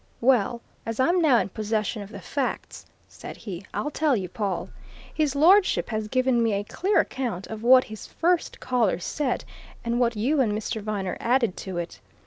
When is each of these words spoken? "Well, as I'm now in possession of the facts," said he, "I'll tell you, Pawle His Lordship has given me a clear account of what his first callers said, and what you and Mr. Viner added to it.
"Well, 0.19 0.61
as 0.83 0.99
I'm 0.99 1.21
now 1.21 1.37
in 1.37 1.49
possession 1.49 2.01
of 2.01 2.09
the 2.09 2.21
facts," 2.21 2.87
said 3.07 3.37
he, 3.37 3.63
"I'll 3.71 3.91
tell 3.91 4.15
you, 4.15 4.29
Pawle 4.29 4.69
His 5.13 5.35
Lordship 5.35 5.89
has 5.89 6.07
given 6.07 6.41
me 6.41 6.53
a 6.53 6.63
clear 6.63 6.99
account 7.01 7.45
of 7.45 7.61
what 7.61 7.83
his 7.83 8.07
first 8.07 8.59
callers 8.59 9.05
said, 9.05 9.45
and 9.85 9.99
what 9.99 10.15
you 10.15 10.41
and 10.41 10.53
Mr. 10.53 10.81
Viner 10.81 11.17
added 11.19 11.55
to 11.57 11.77
it. 11.77 11.99